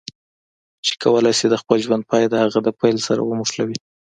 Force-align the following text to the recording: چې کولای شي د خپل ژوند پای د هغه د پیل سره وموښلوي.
چې 0.85 0.93
کولای 1.03 1.33
شي 1.39 1.47
د 1.49 1.55
خپل 1.61 1.77
ژوند 1.85 2.03
پای 2.09 2.23
د 2.29 2.33
هغه 2.43 2.59
د 2.63 2.69
پیل 2.79 2.97
سره 3.07 3.21
وموښلوي. 3.23 3.77